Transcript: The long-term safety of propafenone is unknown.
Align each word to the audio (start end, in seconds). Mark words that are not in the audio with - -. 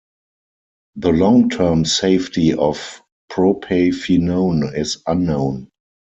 The 0.95 1.11
long-term 1.11 1.85
safety 1.85 2.55
of 2.55 3.03
propafenone 3.31 4.75
is 4.75 5.03
unknown. 5.05 5.69